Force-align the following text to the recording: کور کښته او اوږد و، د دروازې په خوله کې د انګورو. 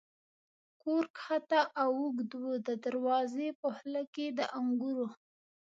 کور 0.81 1.03
کښته 1.17 1.61
او 1.81 1.91
اوږد 1.99 2.31
و، 2.41 2.45
د 2.67 2.69
دروازې 2.85 3.47
په 3.61 3.67
خوله 3.75 4.03
کې 4.13 4.25
د 4.37 4.39
انګورو. 4.59 5.07